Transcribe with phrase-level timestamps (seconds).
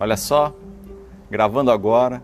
[0.00, 0.54] Olha só,
[1.28, 2.22] gravando agora,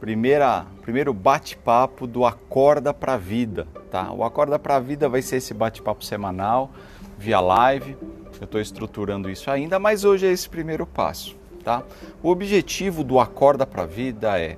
[0.00, 4.10] primeira, primeiro bate-papo do Acorda para a Vida, tá?
[4.10, 6.70] O Acorda para a Vida vai ser esse bate-papo semanal
[7.18, 7.94] via live.
[8.40, 11.82] Eu estou estruturando isso ainda, mas hoje é esse primeiro passo, tá?
[12.22, 14.56] O objetivo do Acorda para a Vida é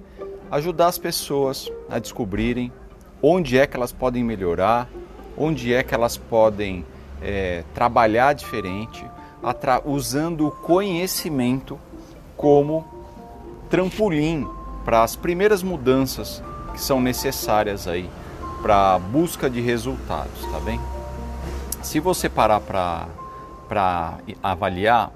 [0.53, 2.73] ajudar as pessoas a descobrirem
[3.21, 4.89] onde é que elas podem melhorar,
[5.37, 6.87] onde é que elas podem
[7.21, 9.05] é, trabalhar diferente,
[9.85, 11.77] usando o conhecimento
[12.41, 12.87] como
[13.69, 14.49] trampolim
[14.83, 18.09] para as primeiras mudanças que são necessárias aí
[18.63, 20.81] para a busca de resultados, tá bem?
[21.83, 25.13] Se você parar para avaliar,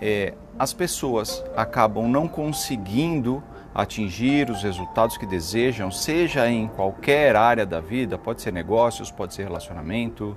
[0.00, 3.40] é, as pessoas acabam não conseguindo
[3.72, 9.34] atingir os resultados que desejam, seja em qualquer área da vida, pode ser negócios, pode
[9.34, 10.36] ser relacionamento,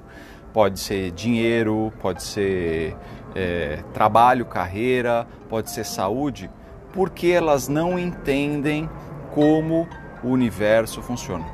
[0.53, 2.95] pode ser dinheiro, pode ser
[3.35, 6.49] é, trabalho, carreira, pode ser saúde,
[6.93, 8.87] porque elas não entendem
[9.31, 9.87] como
[10.23, 11.45] o universo funciona.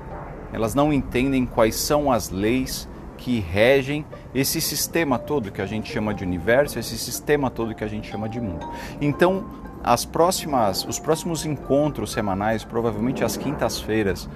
[0.51, 5.91] Elas não entendem quais são as leis que regem esse sistema todo que a gente
[5.91, 8.67] chama de universo, esse sistema todo que a gente chama de mundo.
[8.99, 9.45] Então,
[9.83, 14.29] as próximas, os próximos encontros semanais, provavelmente às quintas-feiras,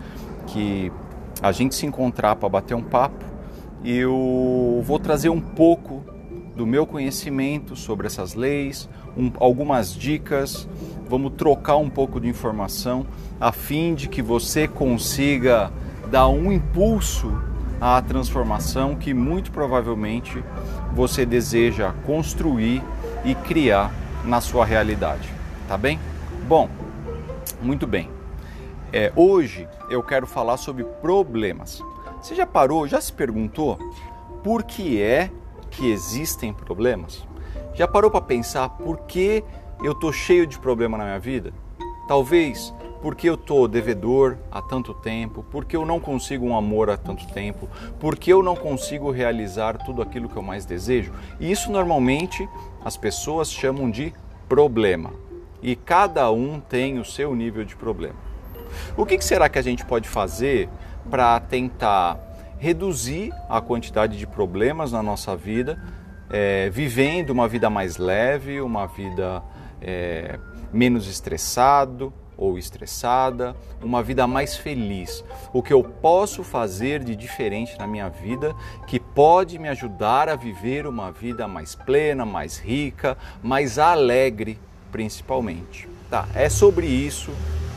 [0.48, 0.92] que
[1.42, 3.33] a gente se encontrar para bater um papo,
[3.84, 6.04] eu vou trazer um pouco
[6.56, 10.68] do meu conhecimento sobre essas leis, um, algumas dicas,
[11.10, 13.06] vamos trocar um pouco de informação
[13.40, 15.72] a fim de que você consiga
[16.10, 17.34] dar um impulso
[17.82, 20.44] à transformação que muito provavelmente
[20.94, 22.84] você deseja construir
[23.26, 23.92] e criar
[24.24, 25.28] na sua realidade.
[25.68, 26.00] Tá bem?
[26.48, 26.70] Bom,
[27.62, 28.10] muito bem.
[28.92, 31.82] É, hoje eu quero falar sobre problemas.
[32.24, 33.78] Você já parou, já se perguntou
[34.42, 35.30] por que é
[35.70, 37.28] que existem problemas?
[37.74, 39.44] Já parou para pensar por que
[39.84, 41.52] eu tô cheio de problema na minha vida?
[42.08, 46.96] Talvez porque eu tô devedor há tanto tempo, porque eu não consigo um amor há
[46.96, 47.68] tanto tempo,
[48.00, 51.12] porque eu não consigo realizar tudo aquilo que eu mais desejo.
[51.42, 52.48] E isso normalmente
[52.86, 54.14] as pessoas chamam de
[54.48, 55.12] problema.
[55.62, 58.16] E cada um tem o seu nível de problema.
[58.96, 60.70] O que será que a gente pode fazer
[61.10, 62.20] para tentar
[62.58, 65.78] reduzir a quantidade de problemas na nossa vida,
[66.30, 69.44] é, vivendo uma vida mais leve, uma vida
[69.82, 70.40] é,
[70.72, 75.24] menos estressado ou estressada, uma vida mais feliz.
[75.52, 78.56] O que eu posso fazer de diferente na minha vida
[78.88, 84.60] que pode me ajudar a viver uma vida mais plena, mais rica, mais alegre
[84.92, 85.90] principalmente.
[86.10, 87.32] Tá, é sobre isso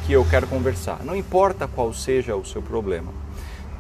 [0.07, 1.05] que eu quero conversar.
[1.05, 3.13] Não importa qual seja o seu problema.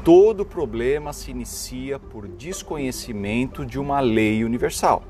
[0.02, 5.04] Todo problema se inicia por desconhecimento de uma lei universal.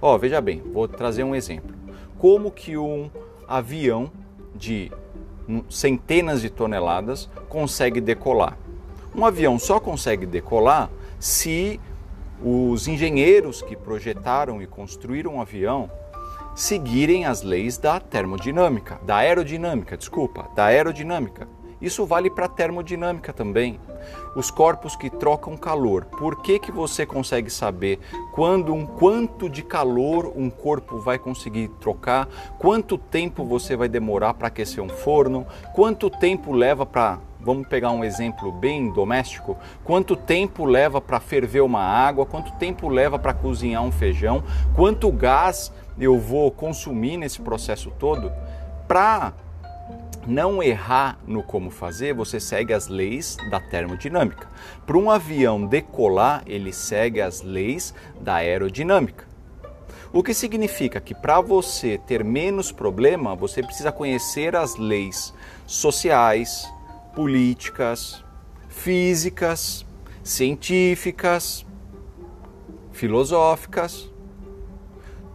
[0.00, 1.74] Ó, oh, veja bem, vou trazer um exemplo.
[2.16, 3.10] Como que um
[3.48, 4.12] avião
[4.54, 4.92] de
[5.68, 8.56] centenas de toneladas consegue decolar?
[9.12, 11.80] Um avião só consegue decolar se
[12.40, 15.90] os engenheiros que projetaram e construíram o um avião
[16.54, 21.48] seguirem as leis da termodinâmica, da aerodinâmica, desculpa, da aerodinâmica.
[21.80, 23.80] Isso vale para a termodinâmica também.
[24.36, 26.04] Os corpos que trocam calor.
[26.04, 27.98] Por que, que você consegue saber
[28.32, 32.28] quando um quanto de calor um corpo vai conseguir trocar?
[32.58, 35.44] Quanto tempo você vai demorar para aquecer um forno?
[35.74, 39.56] Quanto tempo leva para Vamos pegar um exemplo bem doméstico.
[39.82, 42.24] Quanto tempo leva para ferver uma água?
[42.24, 44.44] Quanto tempo leva para cozinhar um feijão?
[44.76, 48.32] Quanto gás eu vou consumir nesse processo todo,
[48.88, 49.32] para
[50.26, 54.48] não errar no como fazer, você segue as leis da termodinâmica.
[54.86, 59.26] Para um avião decolar, ele segue as leis da aerodinâmica.
[60.12, 65.32] O que significa que para você ter menos problema, você precisa conhecer as leis
[65.66, 66.70] sociais,
[67.14, 68.22] políticas,
[68.68, 69.86] físicas,
[70.22, 71.64] científicas,
[72.92, 74.11] filosóficas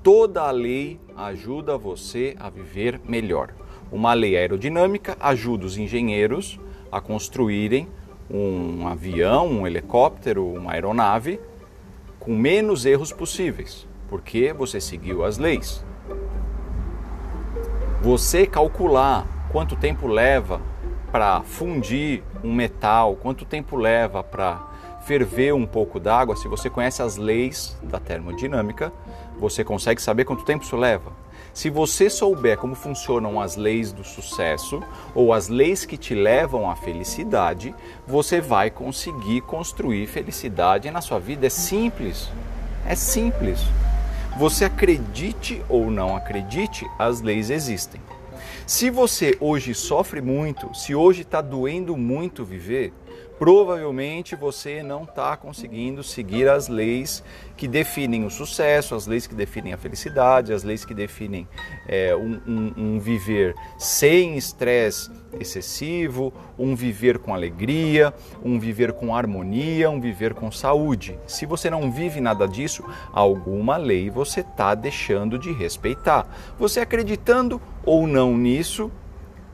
[0.08, 3.54] Toda a lei ajuda você a viver melhor.
[3.92, 6.58] Uma lei aerodinâmica ajuda os engenheiros
[6.90, 7.90] a construírem
[8.32, 11.42] um avião, um helicóptero, uma aeronave
[12.22, 15.84] com menos erros possíveis, porque você seguiu as leis.
[18.02, 20.62] Você calcular quanto tempo leva
[21.12, 24.72] para fundir um metal, quanto tempo leva para
[25.08, 28.92] ferver um pouco d'água, se você conhece as leis da termodinâmica,
[29.40, 31.14] você consegue saber quanto tempo isso leva.
[31.54, 34.84] Se você souber como funcionam as leis do sucesso
[35.16, 37.74] ou as leis que te levam à felicidade,
[38.06, 41.48] você vai conseguir construir felicidade na sua vida.
[41.48, 42.30] É simples.
[42.86, 43.62] É simples.
[44.38, 48.02] Você acredite ou não acredite, as leis existem.
[48.66, 52.94] Se você hoje sofre muito, se hoje está doendo muito viver,
[53.40, 57.24] provavelmente você não está conseguindo seguir as leis
[57.56, 61.48] que definem o sucesso, as leis que definem a felicidade, as leis que definem
[61.88, 68.14] é, um, um, um, viver sem estresse excessivo, um viver com alegria,
[68.44, 71.18] um viver com harmonia, um viver com saúde.
[71.28, 76.28] Se você não vive nada disso, alguma lei você está deixando de respeitar.
[76.58, 78.92] Você acreditando ou não nisso,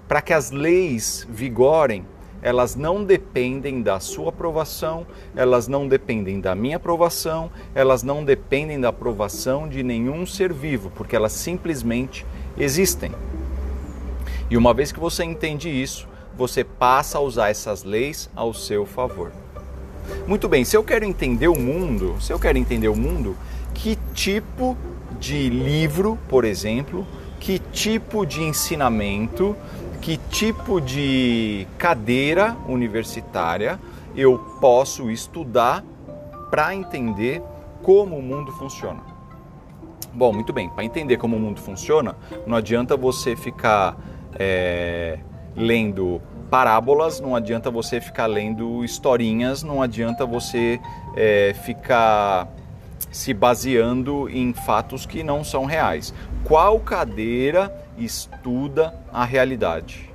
[0.08, 2.06] para que as leis vigorem,
[2.44, 8.80] elas não dependem da sua aprovação, elas não dependem da minha aprovação, elas não dependem
[8.80, 12.26] da aprovação de nenhum ser vivo, porque elas simplesmente
[12.58, 13.12] existem.
[14.50, 16.06] E uma vez que você entende isso,
[16.38, 19.32] você passa a usar essas leis ao seu favor.
[20.28, 23.38] Muito bem, se eu quero entender o mundo, se eu quero entender o mundo,
[23.74, 24.78] que tipo
[25.18, 27.08] de livro, por exemplo,
[27.40, 29.56] que tipo de ensinamento,
[30.04, 33.80] que tipo de cadeira universitária
[34.14, 35.82] eu posso estudar
[36.52, 37.42] para entender
[37.82, 39.00] como o mundo funciona.
[40.14, 43.98] Bom, muito bem, para entender como o mundo funciona, não adianta você ficar
[44.38, 45.20] é,
[45.56, 46.22] lendo
[46.52, 50.82] parábolas, não adianta você ficar lendo historinhas, não adianta você
[51.16, 52.50] é, ficar
[53.10, 56.14] se baseando em fatos que não são reais.
[56.44, 60.12] Qual cadeira estuda a realidade?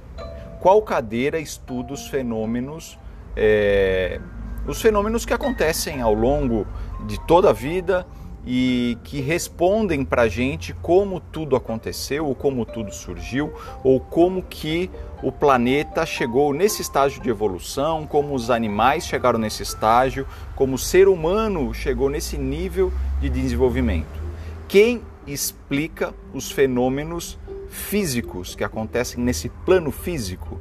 [0.60, 2.98] Qual cadeira estuda os fenômenos,
[3.36, 4.20] é,
[4.66, 6.66] os fenômenos que acontecem ao longo
[7.06, 8.06] de toda a vida
[8.50, 13.52] e que respondem para a gente como tudo aconteceu, ou como tudo surgiu,
[13.84, 14.90] ou como que
[15.22, 20.26] o planeta chegou nesse estágio de evolução, como os animais chegaram nesse estágio,
[20.56, 24.18] como o ser humano chegou nesse nível de desenvolvimento.
[24.66, 30.60] Quem explica os fenômenos físicos que acontecem nesse plano físico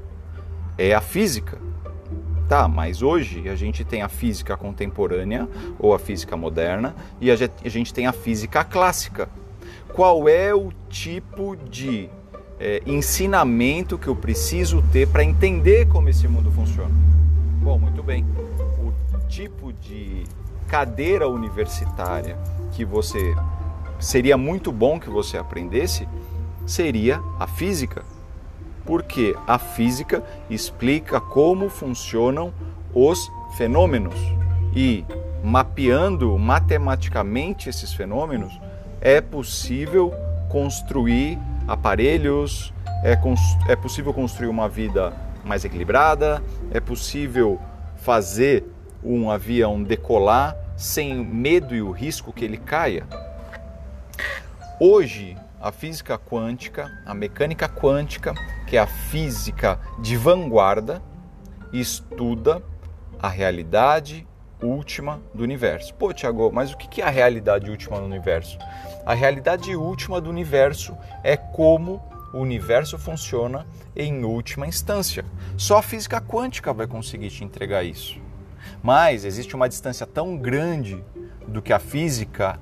[0.77, 1.59] é a física.
[2.47, 7.35] Tá, mas hoje a gente tem a física contemporânea ou a física moderna e a
[7.69, 9.27] gente tem a física clássica.
[9.93, 12.09] Qual é o tipo de
[12.59, 16.91] é, ensinamento que eu preciso ter para entender como esse mundo funciona?
[17.61, 18.25] Bom, muito bem.
[18.79, 18.93] O
[19.27, 20.23] tipo de
[20.67, 22.37] cadeira universitária
[22.71, 23.35] que você
[23.99, 26.07] seria muito bom que você aprendesse
[26.67, 28.03] seria a física.
[28.85, 32.53] Porque a física explica como funcionam
[32.93, 34.15] os fenômenos
[34.75, 35.03] e
[35.43, 38.59] mapeando matematicamente esses fenômenos
[39.01, 40.13] é possível
[40.49, 42.73] construir aparelhos,
[43.03, 43.17] é,
[43.67, 45.13] é possível construir uma vida
[45.43, 46.41] mais equilibrada,
[46.71, 47.59] é possível
[47.95, 48.65] fazer
[49.03, 53.05] um avião decolar sem medo e o risco que ele caia.
[54.79, 58.33] Hoje, a física quântica, a mecânica quântica,
[58.67, 61.01] que é a física de vanguarda,
[61.73, 62.61] estuda
[63.19, 64.27] a realidade
[64.61, 65.93] última do universo.
[65.93, 68.57] Pô, Tiago, mas o que é a realidade última do universo?
[69.05, 72.01] A realidade última do universo é como
[72.33, 73.65] o universo funciona
[73.95, 75.25] em última instância.
[75.55, 78.19] Só a física quântica vai conseguir te entregar isso.
[78.83, 81.03] Mas existe uma distância tão grande
[81.47, 82.59] do que a física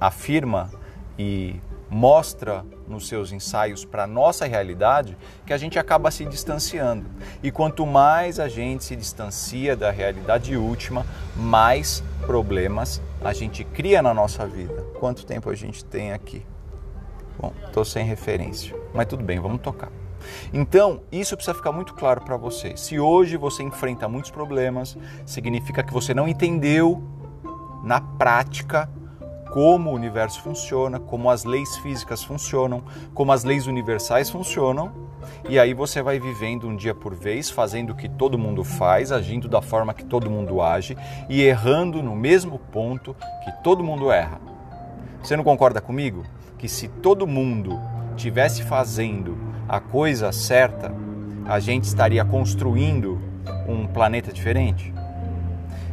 [0.00, 0.70] afirma
[1.18, 1.56] e
[1.90, 7.06] mostra nos seus ensaios para a nossa realidade que a gente acaba se distanciando.
[7.42, 14.02] E quanto mais a gente se distancia da realidade última, mais problemas a gente cria
[14.02, 14.84] na nossa vida.
[14.98, 16.44] Quanto tempo a gente tem aqui?
[17.38, 19.90] Bom, estou sem referência, mas tudo bem, vamos tocar.
[20.52, 22.76] Então, isso precisa ficar muito claro para você.
[22.76, 27.02] Se hoje você enfrenta muitos problemas, significa que você não entendeu
[27.84, 28.90] na prática
[29.50, 32.82] como o universo funciona, como as leis físicas funcionam,
[33.14, 34.92] como as leis universais funcionam,
[35.48, 39.12] e aí você vai vivendo um dia por vez, fazendo o que todo mundo faz,
[39.12, 40.96] agindo da forma que todo mundo age
[41.28, 43.14] e errando no mesmo ponto
[43.44, 44.40] que todo mundo erra.
[45.22, 46.24] Você não concorda comigo
[46.58, 47.80] que se todo mundo
[48.16, 49.38] tivesse fazendo
[49.68, 50.92] a coisa certa,
[51.46, 53.20] a gente estaria construindo
[53.66, 54.92] um planeta diferente?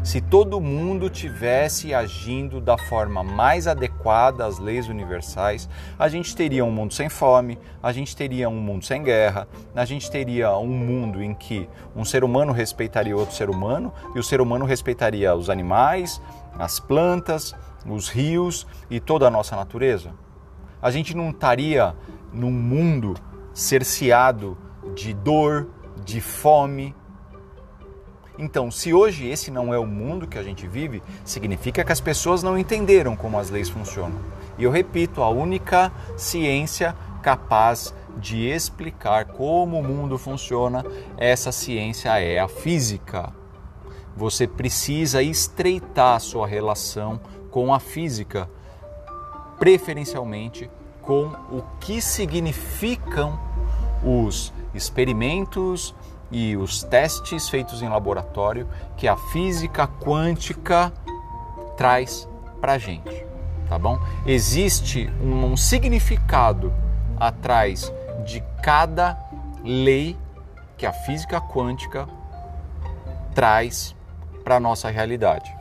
[0.05, 6.63] Se todo mundo tivesse agindo da forma mais adequada às leis universais, a gente teria
[6.63, 10.67] um mundo sem fome, a gente teria um mundo sem guerra, a gente teria um
[10.67, 15.33] mundo em que um ser humano respeitaria outro ser humano e o ser humano respeitaria
[15.33, 16.21] os animais,
[16.59, 20.13] as plantas, os rios e toda a nossa natureza.
[20.79, 21.95] A gente não estaria
[22.31, 23.15] num mundo
[23.55, 24.55] cerceado
[24.93, 25.67] de dor,
[26.05, 26.93] de fome,
[28.37, 32.01] então, se hoje esse não é o mundo que a gente vive, significa que as
[32.01, 34.19] pessoas não entenderam como as leis funcionam.
[34.57, 40.85] E eu repito, a única ciência capaz de explicar como o mundo funciona,
[41.17, 43.33] essa ciência é a física.
[44.15, 48.49] Você precisa estreitar sua relação com a física,
[49.57, 50.69] preferencialmente
[51.01, 53.39] com o que significam
[54.03, 55.95] os experimentos
[56.31, 58.67] e os testes feitos em laboratório
[58.97, 60.91] que a física quântica
[61.77, 62.27] traz
[62.59, 63.25] para a gente,
[63.67, 63.99] tá bom?
[64.25, 66.73] Existe um, um significado
[67.19, 67.91] atrás
[68.25, 69.17] de cada
[69.63, 70.17] lei
[70.77, 72.07] que a física quântica
[73.33, 73.95] traz
[74.43, 75.53] para a nossa realidade.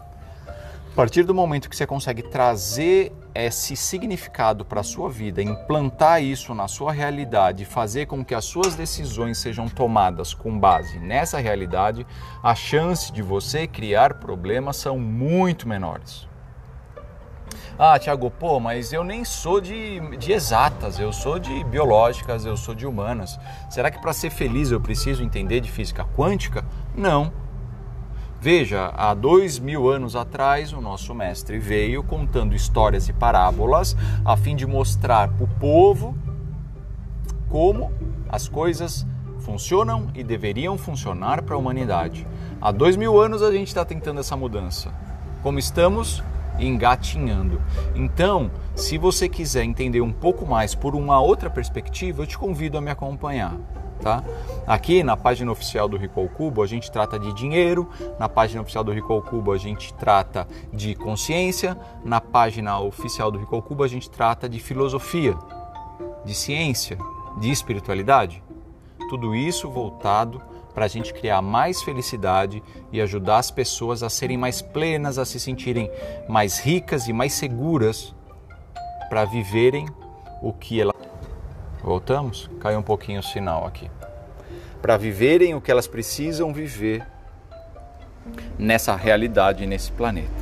[0.92, 6.23] A partir do momento que você consegue trazer esse significado para a sua vida, implantar
[6.23, 11.38] isso na sua realidade, fazer com que as suas decisões sejam tomadas com base nessa
[11.38, 12.07] realidade,
[12.43, 16.29] a chance de você criar problemas são muito menores.
[17.76, 22.57] Ah, Tiago, pô, mas eu nem sou de, de exatas, eu sou de biológicas, eu
[22.57, 23.38] sou de humanas.
[23.69, 26.64] Será que para ser feliz eu preciso entender de física quântica?
[26.95, 27.43] Não.
[28.44, 34.36] Veja, há dois mil anos atrás, o nosso mestre veio contando histórias e parábolas a
[34.36, 36.14] fim de mostrar para o povo
[37.48, 37.90] como
[38.28, 39.06] as coisas
[39.38, 42.26] funcionam e deveriam funcionar para a humanidade.
[42.60, 44.92] Há dois mil anos a gente está tentando essa mudança.
[45.42, 46.22] Como estamos?
[46.58, 47.60] engatinhando.
[47.96, 52.78] Então, se você quiser entender um pouco mais por uma outra perspectiva, eu te convido
[52.78, 53.56] a me acompanhar.
[54.04, 54.23] Tá?
[54.66, 58.84] Aqui na página oficial do Rico Cubo a gente trata de dinheiro, na página oficial
[58.84, 63.88] do Rico Cubo a gente trata de consciência, na página oficial do Rico Cubo a
[63.88, 65.34] gente trata de filosofia,
[66.23, 66.99] de ciência,
[67.40, 68.42] de espiritualidade.
[69.08, 70.38] Tudo isso voltado
[70.75, 75.25] para a gente criar mais felicidade e ajudar as pessoas a serem mais plenas, a
[75.25, 75.90] se sentirem
[76.28, 78.14] mais ricas e mais seguras
[79.08, 79.88] para viverem
[80.42, 80.94] o que elas.
[81.85, 82.49] Voltamos?
[82.61, 83.91] Caiu um pouquinho o sinal aqui.
[84.81, 87.07] Para viverem o que elas precisam viver
[88.59, 90.33] nessa realidade, nesse planeta.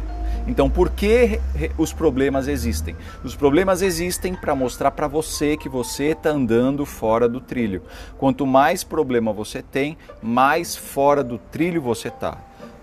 [0.47, 1.41] Então, por que
[1.77, 2.97] os problemas existem?
[3.25, 7.83] Os problemas existem para mostrar para você que você está andando fora do trilho.
[8.19, 12.39] Quanto mais problema você tem, mais fora do trilho você está.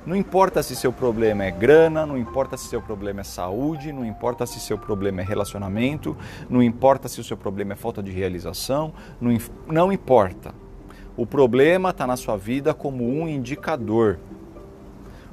[0.06, 4.06] Não importa se seu problema é grana, não importa se seu problema é saúde, não
[4.06, 6.15] importa se seu problema é relacionamento,
[6.50, 9.38] não importa se o seu problema é falta de realização, não,
[9.68, 10.53] não importa.
[11.18, 14.20] O problema está na sua vida como um indicador.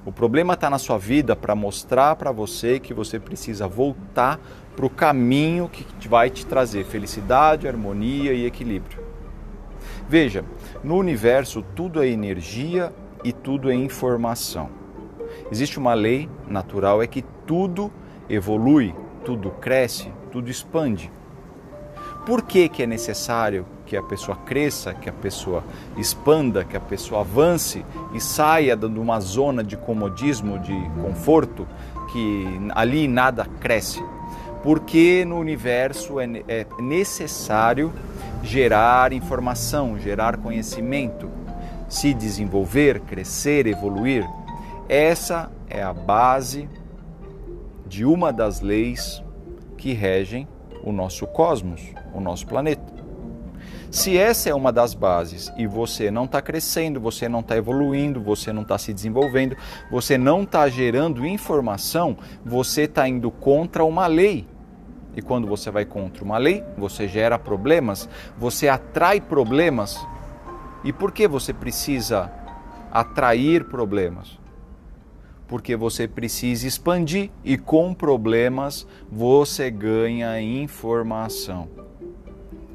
[0.04, 4.40] O problema está na sua vida para mostrar para você que você precisa voltar
[4.75, 8.99] para o caminho que vai te trazer felicidade, harmonia e equilíbrio.
[10.08, 10.44] Veja,
[10.82, 12.92] no universo tudo é energia
[13.26, 14.68] e tudo é informação.
[15.50, 17.90] Existe uma lei natural é que tudo
[18.30, 21.11] evolui, tudo cresce, tudo expande.
[22.25, 25.64] Por que, que é necessário que a pessoa cresça, que a pessoa
[25.97, 31.66] expanda, que a pessoa avance e saia de uma zona de comodismo, de conforto,
[32.12, 32.45] que
[32.76, 34.04] ali nada cresce.
[34.62, 37.92] Porque no universo é, é necessário
[38.42, 41.28] gerar informação, gerar conhecimento,
[41.88, 44.28] se desenvolver, crescer, evoluir.
[44.88, 46.68] Essa é a base
[47.86, 49.22] de uma das leis
[49.76, 50.48] que regem
[50.82, 51.82] o nosso cosmos,
[52.14, 52.96] o nosso planeta.
[53.90, 58.20] Se essa é uma das bases e você não está crescendo, você não está evoluindo,
[58.20, 59.56] você não está se desenvolvendo,
[59.90, 64.46] você não está gerando informação, você está indo contra uma lei.
[65.16, 69.98] E quando você vai contra uma lei, você gera problemas, você atrai problemas.
[70.86, 72.30] E por que você precisa
[72.92, 74.38] atrair problemas?
[75.48, 81.68] Porque você precisa expandir e com problemas você ganha informação.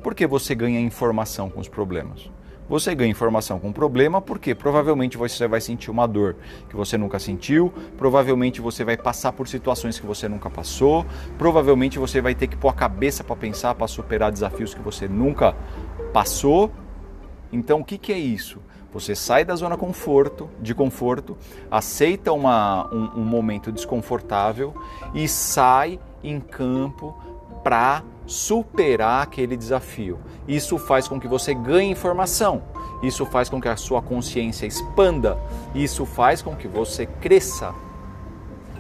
[0.04, 2.30] Por que você ganha informação com os problemas?
[2.68, 6.36] Você ganha informação com o problema porque provavelmente você vai sentir uma dor
[6.68, 11.06] que você nunca sentiu, provavelmente você vai passar por situações que você nunca passou,
[11.38, 15.08] provavelmente você vai ter que pôr a cabeça para pensar, para superar desafios que você
[15.08, 15.56] nunca
[16.12, 16.72] passou.
[17.52, 18.60] Então, o que, que é isso?
[18.94, 21.38] Você sai da zona conforto, de conforto,
[21.70, 24.74] aceita uma, um, um momento desconfortável
[25.14, 27.16] e sai em campo
[27.64, 30.20] para superar aquele desafio.
[30.48, 32.64] Isso faz com que você ganhe informação,
[33.02, 35.38] isso faz com que a sua consciência expanda,
[35.74, 37.74] isso faz com que você cresça.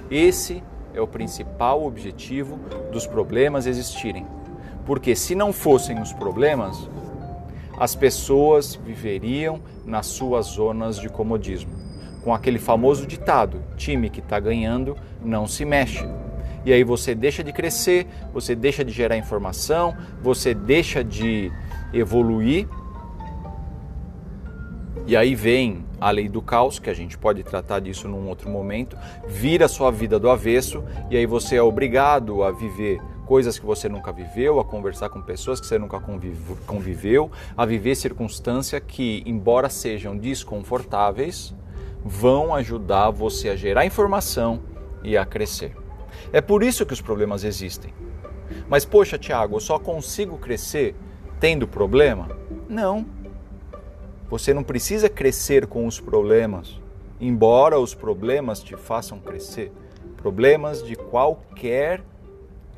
[0.10, 0.62] Esse
[0.94, 2.58] é o principal objetivo
[2.92, 4.28] dos problemas existirem.
[4.86, 6.90] Porque se não fossem os problemas,
[7.78, 11.72] as pessoas viveriam nas suas zonas de comodismo.
[12.24, 16.06] Com aquele famoso ditado: time que está ganhando não se mexe.
[16.64, 21.52] E aí você deixa de crescer, você deixa de gerar informação, você deixa de
[21.92, 22.68] evoluir.
[25.08, 28.50] E aí vem a lei do caos, que a gente pode tratar disso num outro
[28.50, 28.98] momento,
[29.28, 33.00] vira sua vida do avesso e aí você é obrigado a viver
[33.32, 36.02] coisas que você nunca viveu, a conversar com pessoas que você nunca
[36.68, 41.56] conviveu, a viver circunstâncias que, embora sejam desconfortáveis,
[42.04, 44.60] vão ajudar você a gerar informação
[45.02, 45.74] e a crescer.
[46.34, 47.94] É por isso que os problemas existem.
[48.68, 50.94] Mas, poxa, Tiago, eu só consigo crescer
[51.40, 52.28] tendo problema?
[52.68, 53.06] Não.
[54.30, 56.82] Você não precisa crescer com os problemas,
[57.18, 59.72] embora os problemas te façam crescer.
[60.18, 62.04] Problemas de qualquer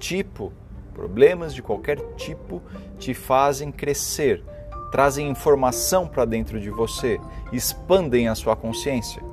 [0.03, 0.51] tipo,
[0.93, 2.61] problemas de qualquer tipo
[2.99, 4.43] te fazem crescer,
[4.91, 7.21] trazem informação para dentro de você,
[7.53, 9.23] expandem a sua consciência.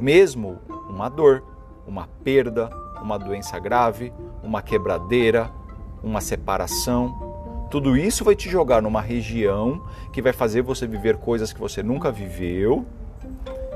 [0.00, 1.44] Mesmo uma dor,
[1.86, 2.68] uma perda,
[3.00, 5.52] uma doença grave, uma quebradeira,
[6.02, 7.68] uma separação.
[7.70, 11.80] Tudo isso vai te jogar numa região que vai fazer você viver coisas que você
[11.80, 12.84] nunca viveu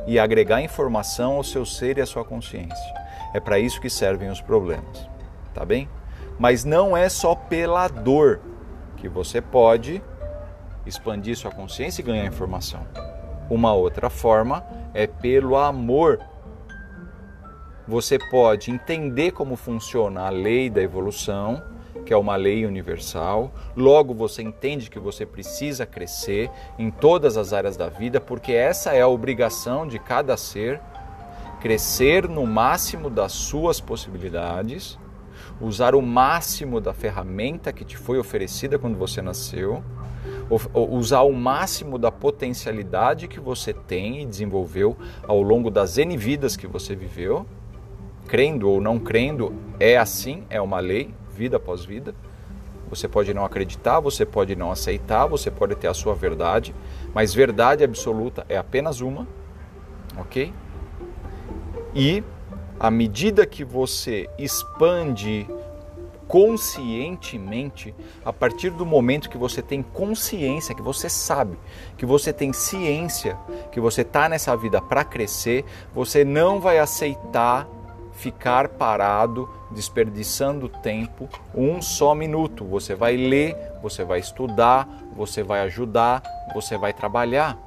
[0.08, 2.94] e agregar informação ao seu ser e à sua consciência.
[3.32, 5.08] É para isso que servem os problemas,
[5.54, 5.88] tá bem?
[6.38, 8.40] Mas não é só pela dor
[8.96, 10.02] que você pode
[10.84, 12.86] expandir sua consciência e ganhar informação.
[13.48, 16.20] Uma outra forma é pelo amor
[17.86, 21.62] você pode entender como funciona a lei da evolução,
[22.04, 23.52] que é uma lei universal.
[23.76, 28.92] Logo, você entende que você precisa crescer em todas as áreas da vida, porque essa
[28.92, 30.80] é a obrigação de cada ser
[31.60, 34.98] crescer no máximo das suas possibilidades,
[35.60, 39.82] usar o máximo da ferramenta que te foi oferecida quando você nasceu,
[40.74, 44.96] usar o máximo da potencialidade que você tem e desenvolveu
[45.26, 47.46] ao longo das N vidas que você viveu
[48.26, 52.14] crendo ou não crendo, é assim, é uma lei, vida após vida.
[52.88, 56.74] Você pode não acreditar, você pode não aceitar, você pode ter a sua verdade,
[57.12, 59.26] mas verdade absoluta é apenas uma,
[60.16, 60.52] ok?
[61.94, 62.22] E
[62.78, 65.46] à medida que você expande
[66.28, 71.56] conscientemente, a partir do momento que você tem consciência, que você sabe,
[71.96, 73.36] que você tem ciência,
[73.70, 77.68] que você está nessa vida para crescer, você não vai aceitar
[78.16, 82.64] ficar parado, desperdiçando tempo, um só minuto.
[82.64, 86.22] Você vai ler, você vai estudar, você vai ajudar,
[86.54, 87.58] você vai trabalhar.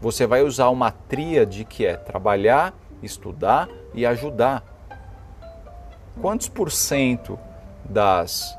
[0.00, 4.62] Você vai usar uma tríade que é trabalhar, estudar e ajudar.
[6.20, 7.38] Quantos por cento
[7.84, 8.56] das,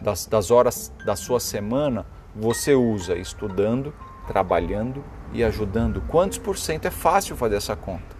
[0.00, 3.94] das, das horas da sua semana você usa estudando,
[4.26, 6.02] trabalhando e ajudando?
[6.08, 8.16] Quantos por cento é fácil fazer essa conta?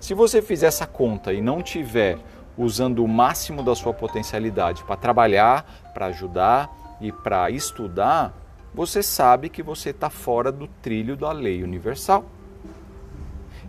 [0.00, 2.18] Se você fizer essa conta e não tiver
[2.56, 8.34] usando o máximo da sua potencialidade para trabalhar, para ajudar e para estudar,
[8.72, 12.24] você sabe que você está fora do trilho da lei universal.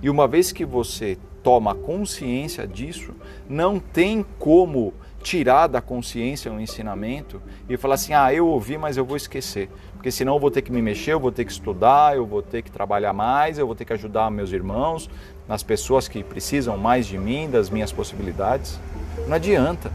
[0.01, 3.13] E uma vez que você toma consciência disso,
[3.49, 8.97] não tem como tirar da consciência um ensinamento e falar assim: ah, eu ouvi, mas
[8.97, 9.69] eu vou esquecer.
[9.93, 12.41] Porque senão eu vou ter que me mexer, eu vou ter que estudar, eu vou
[12.41, 15.09] ter que trabalhar mais, eu vou ter que ajudar meus irmãos,
[15.47, 18.79] nas pessoas que precisam mais de mim, das minhas possibilidades.
[19.27, 19.91] Não adianta.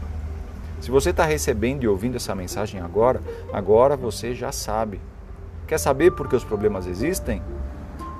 [0.81, 3.21] Se você está recebendo e ouvindo essa mensagem agora,
[3.53, 4.99] agora você já sabe.
[5.65, 7.41] Quer saber por que os problemas existem?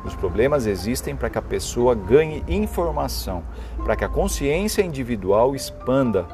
[0.06, 3.44] Os problemas existem para que a pessoa ganhe informação,
[3.84, 6.26] para que a consciência individual expanda.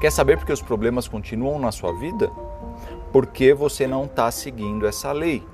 [0.00, 2.30] Quer saber por que os problemas continuam na sua vida?
[3.12, 5.44] Porque você não está seguindo essa lei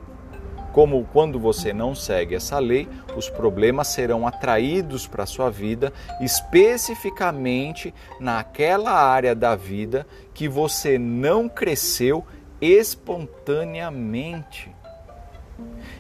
[0.77, 5.91] como quando você não segue essa lei, os problemas serão atraídos para a sua vida,
[6.21, 12.23] especificamente naquela área da vida que você não cresceu
[12.61, 14.76] espontaneamente.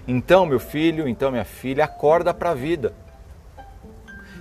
[0.06, 2.94] Então, meu filho, então minha filha, acorda para a vida.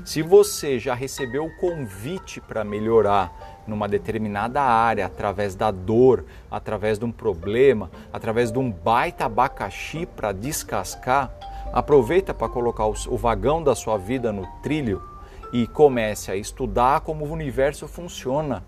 [0.03, 3.33] Se você já recebeu o convite para melhorar,
[3.67, 10.05] numa determinada área, através da dor, através de um problema, através de um baita abacaxi
[10.05, 11.31] para descascar,
[11.73, 15.01] aproveita para colocar o vagão da sua vida no trilho
[15.51, 18.63] e comece a estudar como o universo funciona.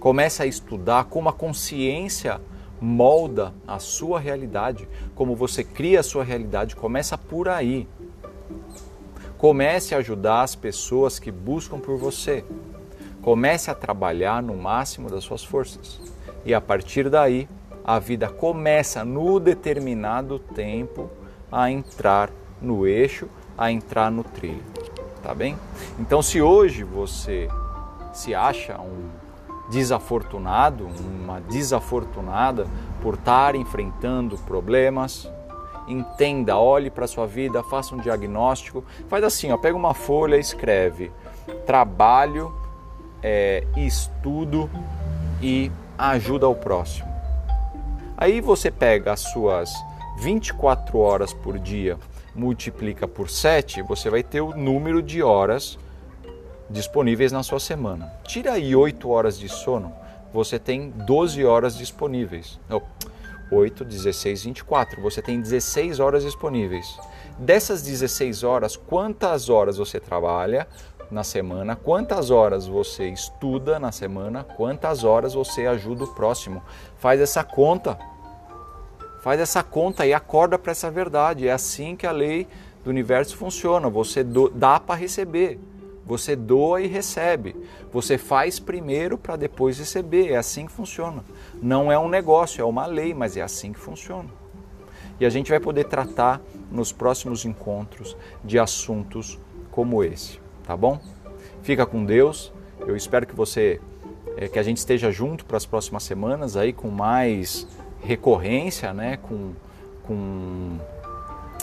[0.00, 2.40] Comece a estudar como a consciência
[2.80, 7.88] molda a sua realidade, como você cria a sua realidade, começa por aí.
[9.36, 12.44] Comece a ajudar as pessoas que buscam por você.
[13.22, 16.00] Comece a trabalhar no máximo das suas forças.
[16.44, 17.48] E a partir daí,
[17.84, 21.10] a vida começa no determinado tempo
[21.50, 24.62] a entrar no eixo, a entrar no trilho.
[25.22, 25.56] tá bem?
[25.98, 27.48] Então, se hoje você
[28.12, 29.08] se acha um
[29.68, 32.66] desafortunado, uma desafortunada
[33.02, 35.30] por estar enfrentando problemas,
[35.86, 40.36] entenda, olhe para a sua vida, faça um diagnóstico, faz assim, ó, pega uma folha,
[40.36, 41.10] escreve
[41.66, 42.54] trabalho,
[43.22, 44.70] é, estudo
[45.42, 47.08] e ajuda ao próximo.
[48.16, 49.72] Aí você pega as suas
[50.18, 51.96] 24 horas por dia,
[52.34, 55.78] multiplica por 7, você vai ter o número de horas
[56.70, 58.12] disponíveis na sua semana.
[58.24, 59.92] Tira aí 8 horas de sono,
[60.32, 62.60] você tem 12 horas disponíveis.
[62.70, 62.82] Oh,
[63.50, 65.00] 8, 16, 24.
[65.00, 66.98] Você tem 16 horas disponíveis.
[67.38, 70.68] Dessas 16 horas, quantas horas você trabalha
[71.10, 71.74] na semana?
[71.74, 74.44] Quantas horas você estuda na semana?
[74.44, 76.62] Quantas horas você ajuda o próximo?
[76.98, 77.98] Faz essa conta.
[79.22, 81.48] Faz essa conta e acorda para essa verdade.
[81.48, 82.46] É assim que a lei
[82.84, 83.88] do universo funciona.
[83.88, 85.58] Você dá para receber.
[86.08, 87.54] Você doa e recebe.
[87.92, 90.32] Você faz primeiro para depois receber.
[90.32, 91.22] É assim que funciona.
[91.62, 94.30] Não é um negócio, é uma lei, mas é assim que funciona.
[95.20, 96.40] E a gente vai poder tratar
[96.72, 99.38] nos próximos encontros de assuntos
[99.70, 100.98] como esse, tá bom?
[101.62, 102.52] Fica com Deus.
[102.86, 103.78] Eu espero que você
[104.34, 107.66] é, que a gente esteja junto para as próximas semanas aí com mais
[108.00, 109.18] recorrência, né?
[109.18, 109.52] Com,
[110.04, 110.78] com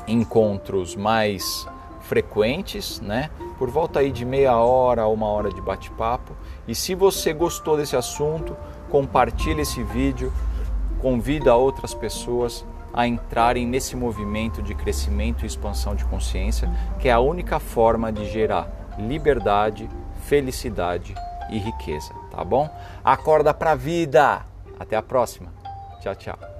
[0.07, 1.65] encontros mais
[2.07, 3.29] frequentes, né?
[3.57, 6.35] Por volta aí de meia hora a uma hora de bate-papo.
[6.67, 8.55] E se você gostou desse assunto,
[8.89, 10.31] compartilhe esse vídeo,
[11.01, 17.11] convida outras pessoas a entrarem nesse movimento de crescimento e expansão de consciência, que é
[17.11, 19.89] a única forma de gerar liberdade,
[20.23, 21.13] felicidade
[21.49, 22.69] e riqueza, tá bom?
[23.03, 24.45] Acorda pra vida.
[24.79, 25.53] Até a próxima.
[26.01, 26.54] Tchau, tchau.